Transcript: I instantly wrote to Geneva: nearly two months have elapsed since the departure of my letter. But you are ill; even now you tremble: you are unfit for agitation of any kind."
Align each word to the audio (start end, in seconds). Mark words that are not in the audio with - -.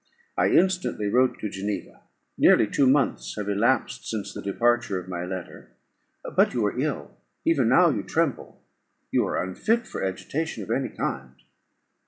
I 0.35 0.47
instantly 0.49 1.05
wrote 1.09 1.37
to 1.37 1.47
Geneva: 1.47 2.01
nearly 2.35 2.65
two 2.65 2.87
months 2.87 3.35
have 3.35 3.47
elapsed 3.47 4.09
since 4.09 4.33
the 4.33 4.41
departure 4.41 4.97
of 4.99 5.07
my 5.07 5.25
letter. 5.25 5.73
But 6.35 6.55
you 6.55 6.65
are 6.65 6.75
ill; 6.79 7.11
even 7.45 7.69
now 7.69 7.91
you 7.91 8.01
tremble: 8.01 8.63
you 9.11 9.23
are 9.27 9.37
unfit 9.39 9.85
for 9.85 10.03
agitation 10.03 10.63
of 10.63 10.71
any 10.71 10.89
kind." 10.89 11.35